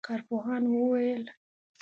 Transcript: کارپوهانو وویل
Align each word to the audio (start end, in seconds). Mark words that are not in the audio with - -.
کارپوهانو 0.07 0.69
وویل 0.79 1.23